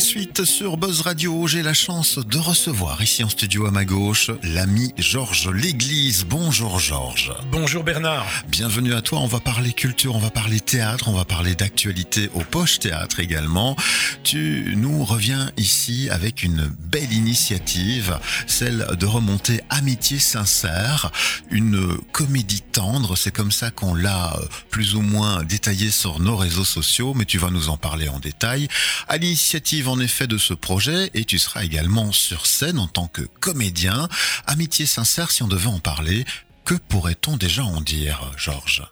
[0.00, 1.46] la suite sur Buzz Radio.
[1.46, 6.24] J'ai la chance de recevoir ici en studio à ma gauche l'ami Georges L'Église.
[6.24, 7.34] Bonjour Georges.
[7.52, 8.26] Bonjour Bernard.
[8.48, 9.18] Bienvenue à toi.
[9.18, 13.20] On va parler culture, on va parler théâtre, on va parler d'actualité au Poche Théâtre
[13.20, 13.76] également.
[14.24, 21.12] Tu nous reviens ici avec une belle initiative, celle de remonter Amitié sincère,
[21.50, 23.16] une comédie tendre.
[23.16, 27.26] C'est comme ça qu'on l'a euh, plus ou moins détaillé sur nos réseaux sociaux, mais
[27.26, 28.66] tu vas nous en parler en détail.
[29.06, 33.08] À l'initiative en effet de ce projet, et tu seras également sur scène en tant
[33.08, 34.08] que comédien.
[34.46, 36.24] Amitié sincère, si on devait en parler,
[36.64, 38.84] que pourrait-on déjà en dire, Georges?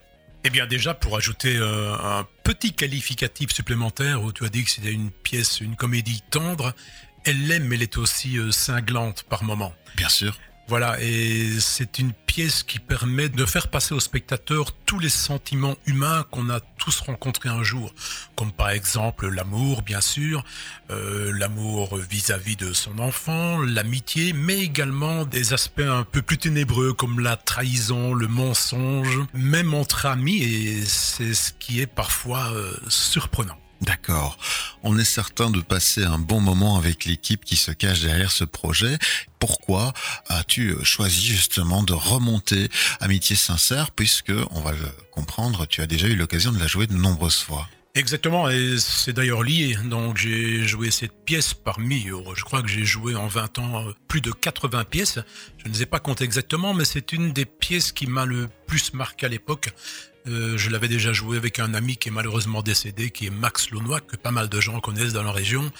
[0.45, 4.70] Eh bien déjà, pour ajouter euh, un petit qualificatif supplémentaire, où tu as dit que
[4.70, 6.75] c'était une pièce, une comédie tendre,
[7.25, 9.75] elle l'aime, mais elle est aussi euh, cinglante par moments.
[9.97, 10.39] Bien sûr.
[10.68, 15.77] Voilà, et c'est une pièce qui permet de faire passer au spectateur tous les sentiments
[15.86, 17.94] humains qu'on a tous rencontrés un jour,
[18.36, 20.44] comme par exemple l'amour, bien sûr,
[20.91, 26.92] euh, l'amour vis-à-vis de son enfant, l'amitié, mais également des aspects un peu plus ténébreux
[26.92, 32.77] comme la trahison, le mensonge, même entre amis, et c'est ce qui est parfois euh,
[32.88, 33.56] surprenant.
[33.81, 34.37] D'accord.
[34.83, 38.45] On est certain de passer un bon moment avec l'équipe qui se cache derrière ce
[38.45, 38.98] projet.
[39.39, 39.93] Pourquoi
[40.29, 42.69] as-tu choisi justement de remonter
[43.01, 46.87] Amitié sincère puisque, on va le comprendre, tu as déjà eu l'occasion de la jouer
[46.87, 47.69] de nombreuses fois?
[47.95, 49.77] Exactement, et c'est d'ailleurs lié.
[49.84, 54.21] Donc j'ai joué cette pièce parmi, je crois que j'ai joué en 20 ans plus
[54.21, 55.19] de 80 pièces.
[55.65, 58.93] Je ne sais pas compter exactement, mais c'est une des pièces qui m'a le plus
[58.95, 59.71] marqué à l'époque.
[60.29, 63.71] Euh, je l'avais déjà joué avec un ami qui est malheureusement décédé, qui est Max
[63.71, 65.71] Launois, que pas mal de gens connaissent dans la région.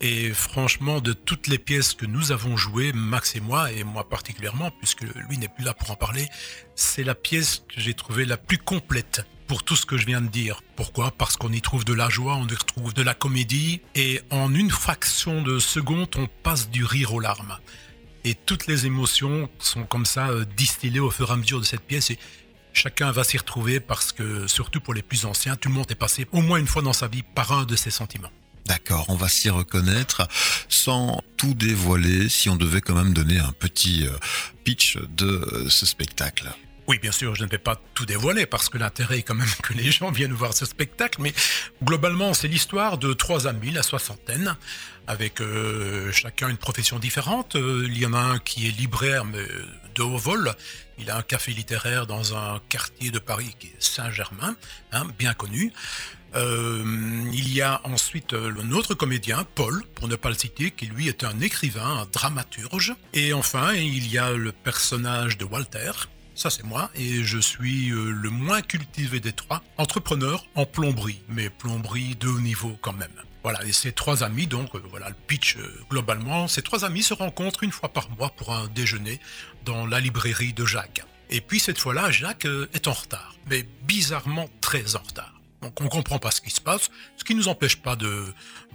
[0.00, 4.08] Et franchement, de toutes les pièces que nous avons jouées, Max et moi, et moi
[4.08, 6.28] particulièrement, puisque lui n'est plus là pour en parler,
[6.74, 10.20] c'est la pièce que j'ai trouvée la plus complète pour tout ce que je viens
[10.20, 10.62] de dire.
[10.76, 11.10] Pourquoi?
[11.10, 14.54] Parce qu'on y trouve de la joie, on y retrouve de la comédie, et en
[14.54, 17.58] une fraction de seconde, on passe du rire aux larmes.
[18.24, 21.64] Et toutes les émotions sont comme ça euh, distillées au fur et à mesure de
[21.64, 22.10] cette pièce.
[22.74, 25.94] Chacun va s'y retrouver parce que, surtout pour les plus anciens, tout le monde est
[25.94, 28.30] passé au moins une fois dans sa vie par un de ces sentiments.
[28.66, 30.26] D'accord, on va s'y reconnaître
[30.68, 34.10] sans tout dévoiler si on devait quand même donner un petit euh,
[34.64, 36.50] pitch de euh, ce spectacle.
[36.86, 39.48] Oui, bien sûr, je ne vais pas tout dévoiler parce que l'intérêt est quand même
[39.62, 41.32] que les gens viennent voir ce spectacle, mais
[41.82, 44.54] globalement, c'est l'histoire de trois amis, la soixantaine,
[45.06, 47.56] avec euh, chacun une profession différente.
[47.56, 49.46] Euh, il y en a un qui est libraire, mais
[49.94, 50.52] de haut vol.
[50.98, 54.54] Il a un café littéraire dans un quartier de Paris qui est Saint-Germain,
[54.92, 55.72] hein, bien connu.
[56.36, 56.84] Euh,
[57.32, 61.08] il y a ensuite un autre comédien, Paul, pour ne pas le citer, qui lui
[61.08, 62.94] est un écrivain, un dramaturge.
[63.14, 65.92] Et enfin, il y a le personnage de Walter,
[66.34, 71.22] ça c'est moi, et je suis euh, le moins cultivé des trois, entrepreneur en plomberie,
[71.28, 73.12] mais plomberie de haut niveau quand même.
[73.42, 77.02] Voilà, et ces trois amis, donc euh, voilà le pitch euh, globalement, ces trois amis
[77.02, 79.20] se rencontrent une fois par mois pour un déjeuner
[79.64, 81.04] dans la librairie de Jacques.
[81.30, 85.34] Et puis cette fois-là, Jacques est en retard, mais bizarrement très en retard.
[85.64, 88.26] Donc on comprend pas ce qui se passe, ce qui nous empêche pas de,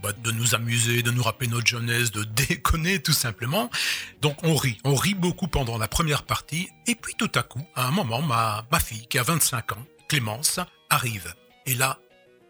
[0.01, 3.69] bah, de nous amuser, de nous rappeler notre jeunesse, de déconner tout simplement.
[4.21, 7.61] Donc on rit, on rit beaucoup pendant la première partie, et puis tout à coup,
[7.75, 10.59] à un moment, ma, ma fille qui a 25 ans, Clémence,
[10.89, 11.33] arrive.
[11.65, 11.99] Et là,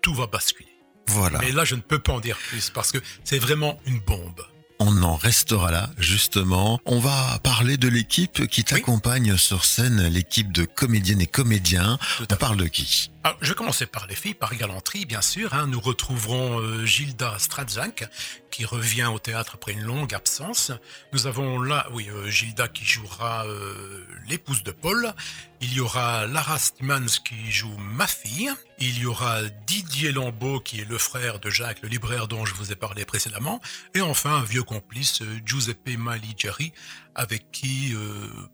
[0.02, 0.70] tout va basculer.
[1.08, 1.40] Voilà.
[1.40, 4.42] Mais là, je ne peux pas en dire plus parce que c'est vraiment une bombe.
[4.80, 6.80] On en restera là, justement.
[6.86, 12.00] On va parler de l'équipe qui t'accompagne sur scène, l'équipe de comédiennes et comédiens.
[12.22, 13.12] On parle de qui?
[13.22, 15.54] Alors, je vais commencer par les filles, par galanterie, bien sûr.
[15.54, 15.68] Hein.
[15.68, 18.10] Nous retrouverons euh, Gilda Stradzak,
[18.50, 20.72] qui revient au théâtre après une longue absence.
[21.12, 25.14] Nous avons là, oui, euh, Gilda qui jouera euh, l'épouse de Paul.
[25.60, 28.52] Il y aura Lara Stimans qui joue ma fille.
[28.78, 32.54] Il y aura Didier Lambeau qui est le frère de Jacques, le libraire dont je
[32.54, 33.60] vous ai parlé précédemment.
[33.96, 36.72] Et enfin, un vieux complice, Giuseppe Maligeri,
[37.16, 37.94] avec qui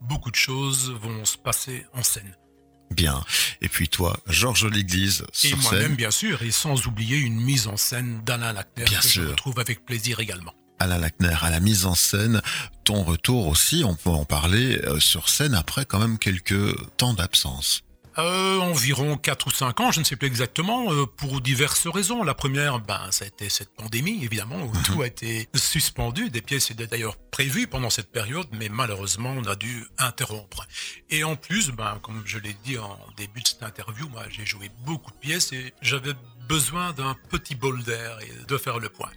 [0.01, 2.35] beaucoup de choses vont se passer en scène.
[2.91, 3.23] Bien.
[3.61, 7.67] Et puis toi, Georges L'Église sur Et moi-même, bien sûr, et sans oublier une mise
[7.67, 9.23] en scène d'Alain Lackner bien que sûr.
[9.23, 10.53] je retrouve avec plaisir également.
[10.79, 12.41] Alain Lackner à la mise en scène,
[12.83, 17.13] ton retour aussi, on peut en parler euh, sur scène après quand même quelques temps
[17.13, 17.84] d'absence.
[18.17, 22.23] Euh, environ 4 ou 5 ans, je ne sais plus exactement, euh, pour diverses raisons.
[22.23, 24.83] La première, ben, ça a été cette pandémie, évidemment, où mhm.
[24.83, 26.29] tout a été suspendu.
[26.29, 30.65] Des pièces étaient d'ailleurs prévues pendant cette période, mais malheureusement, on a dû interrompre.
[31.09, 34.45] Et en plus, ben, comme je l'ai dit en début de cette interview, moi, j'ai
[34.45, 36.13] joué beaucoup de pièces et j'avais
[36.47, 39.11] besoin d'un petit bol d'air et de faire le point.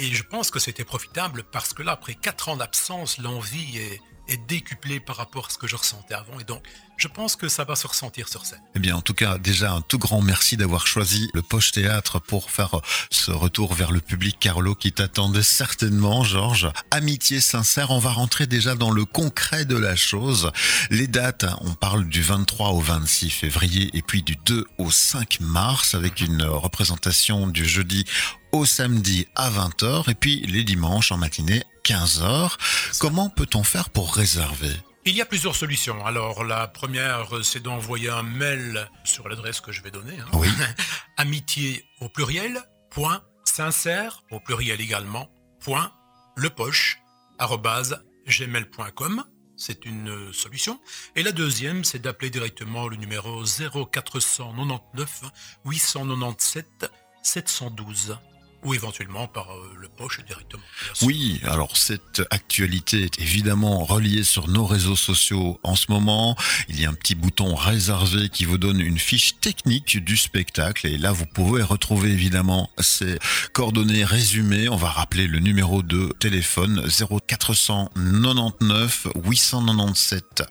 [0.00, 4.00] Et je pense que c'était profitable parce que là, après 4 ans d'absence, l'envie est,
[4.32, 6.38] est décuplée par rapport à ce que je ressentais avant.
[6.40, 6.62] Et donc,
[6.96, 8.60] je pense que ça va se ressentir sur scène.
[8.74, 12.20] Eh bien, en tout cas, déjà un tout grand merci d'avoir choisi le Poche Théâtre
[12.20, 12.80] pour faire
[13.10, 16.70] ce retour vers le public, Carlo, qui t'attendait certainement, Georges.
[16.90, 20.52] Amitié sincère, on va rentrer déjà dans le concret de la chose.
[20.90, 25.40] Les dates, on parle du 23 au 26 février et puis du 2 au 5
[25.40, 28.04] mars avec une représentation du jeudi
[28.52, 32.52] au samedi à 20h et puis les dimanches en matinée 15h.
[33.00, 34.72] Comment peut-on faire pour réserver?
[35.04, 36.04] Il y a plusieurs solutions.
[36.06, 40.14] Alors la première, c'est d'envoyer un mail sur l'adresse que je vais donner.
[40.20, 40.28] Hein.
[40.34, 40.48] Oui.
[41.16, 45.28] Amitié au pluriel, point, sincère au pluriel également,
[45.60, 45.92] point,
[46.36, 46.98] lepoche,
[47.38, 49.24] arrobase, gmail.com.
[49.56, 50.80] C'est une solution.
[51.16, 55.22] Et la deuxième, c'est d'appeler directement le numéro 0499
[55.64, 56.90] 897
[57.22, 58.16] 712
[58.62, 60.62] ou éventuellement par euh, le poche directement.
[61.02, 66.36] Oui, alors cette actualité est évidemment reliée sur nos réseaux sociaux en ce moment.
[66.68, 70.86] Il y a un petit bouton réservé qui vous donne une fiche technique du spectacle
[70.86, 73.18] et là vous pouvez retrouver évidemment ces
[73.52, 74.68] coordonnées résumées.
[74.68, 80.42] On va rappeler le numéro de téléphone 0499 897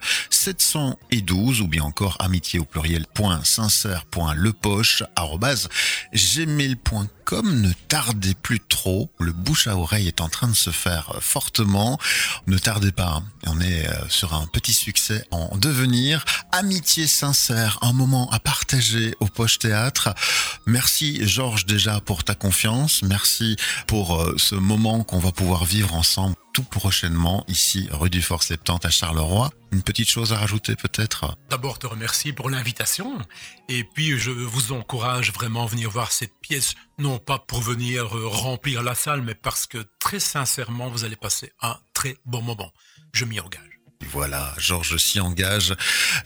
[0.42, 3.06] 712 ou bien encore amitié au pluriel
[3.44, 4.04] sincère
[7.62, 11.96] ne tardez plus trop, le bouche à oreille est en train de se faire fortement.
[12.48, 16.24] Ne tardez pas, on est euh, sur un petit succès en devenir.
[16.50, 20.12] Amitié sincère, un moment à partager au Poche Théâtre.
[20.66, 23.56] Merci Georges déjà pour ta confiance, merci
[23.86, 28.42] pour euh, ce moment qu'on va pouvoir vivre ensemble tout prochainement ici rue du Fort
[28.42, 29.50] Septante à Charleroi.
[29.72, 31.36] Une petite chose à rajouter peut-être?
[31.48, 33.18] D'abord te remercier pour l'invitation
[33.68, 38.16] et puis je vous encourage vraiment à venir voir cette pièce, non pas pour venir
[38.16, 42.42] euh, remplir la salle, mais parce que très sincèrement vous allez passer un très bon
[42.42, 42.72] moment.
[43.12, 43.71] Je m'y engage.
[44.10, 45.74] Voilà, Georges s'y engage.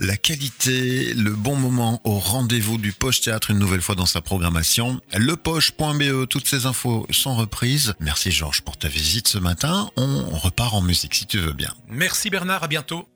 [0.00, 4.20] La qualité, le bon moment au rendez-vous du Poche Théâtre une nouvelle fois dans sa
[4.20, 5.00] programmation.
[5.14, 7.94] Lepoche.be, toutes ces infos sont reprises.
[8.00, 9.90] Merci Georges pour ta visite ce matin.
[9.96, 11.72] On repart en musique si tu veux bien.
[11.88, 13.08] Merci Bernard, à bientôt.